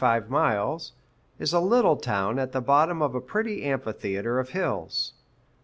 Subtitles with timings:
[0.01, 0.93] (375 miles),
[1.37, 5.13] is a little town at the bottom of a pretty amphitheatre of hills.